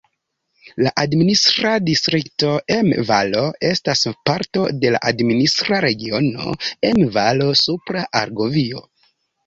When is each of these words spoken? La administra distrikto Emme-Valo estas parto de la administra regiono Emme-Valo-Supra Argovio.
La 0.85 0.93
administra 1.01 1.73
distrikto 1.89 2.55
Emme-Valo 2.79 3.45
estas 3.71 4.03
parto 4.31 4.67
de 4.81 4.95
la 4.99 5.05
administra 5.13 5.85
regiono 5.89 6.59
Emme-Valo-Supra 6.93 8.09
Argovio. 8.27 8.89